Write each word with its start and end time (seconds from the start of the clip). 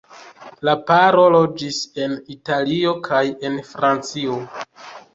La 0.69 0.73
paro 0.87 1.25
loĝis 1.35 1.79
en 2.07 2.17
Italio 2.39 2.97
kaj 3.11 3.23
en 3.51 3.63
Francio. 3.73 4.45